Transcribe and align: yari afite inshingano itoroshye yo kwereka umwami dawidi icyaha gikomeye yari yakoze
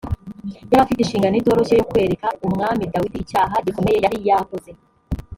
yari 0.69 0.81
afite 0.83 0.99
inshingano 1.01 1.35
itoroshye 1.37 1.73
yo 1.79 1.87
kwereka 1.89 2.27
umwami 2.47 2.83
dawidi 2.93 3.17
icyaha 3.25 3.55
gikomeye 3.65 3.97
yari 4.05 4.17
yakoze 4.29 4.69